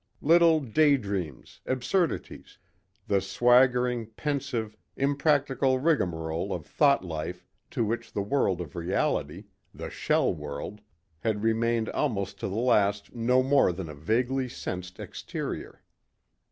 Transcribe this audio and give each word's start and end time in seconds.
Little 0.23 0.61
daydreams, 0.61 1.61
absurdities, 1.67 2.57
the 3.05 3.21
swaggering, 3.21 4.07
pensive, 4.07 4.75
impractical 4.95 5.77
rigmarole 5.77 6.51
of 6.53 6.65
thought 6.65 7.05
life 7.05 7.45
to 7.69 7.85
which 7.85 8.11
the 8.11 8.23
world 8.23 8.61
of 8.61 8.75
reality 8.75 9.43
the 9.75 9.91
shell 9.91 10.33
world 10.33 10.81
had 11.19 11.43
remained 11.43 11.87
almost 11.89 12.39
to 12.39 12.47
the 12.47 12.55
last 12.55 13.13
no 13.13 13.43
more 13.43 13.71
than 13.71 13.89
a 13.89 13.93
vaguely 13.93 14.49
sensed 14.49 14.99
exterior. 14.99 15.83